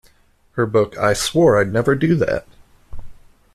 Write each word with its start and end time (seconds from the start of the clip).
Her 0.53 0.65
book 0.65 0.97
I 0.97 1.13
Swore 1.13 1.59
I'd 1.61 1.71
Never 1.71 1.93
Do 1.93 2.15
That! 2.15 2.47